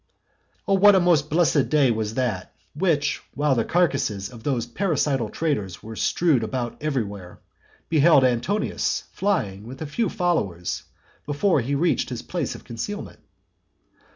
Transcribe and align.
Oh 0.67 0.73
what 0.73 0.95
a 0.95 0.99
most 0.99 1.29
blessed 1.29 1.69
day 1.69 1.91
was 1.91 2.15
that, 2.15 2.55
which, 2.73 3.21
while 3.35 3.53
the 3.53 3.63
carcases 3.63 4.29
of 4.29 4.41
those 4.41 4.65
parricidal 4.65 5.29
traitors 5.29 5.83
were 5.83 5.95
strewed 5.95 6.43
about 6.43 6.81
everywhere, 6.81 7.39
beheld 7.87 8.23
Antonius 8.23 9.03
flying 9.11 9.63
with 9.63 9.79
a 9.79 9.85
few 9.85 10.09
followers, 10.09 10.85
before 11.27 11.61
he 11.61 11.75
reached 11.75 12.09
his 12.09 12.23
place 12.23 12.55
of 12.55 12.63
concealment. 12.63 13.19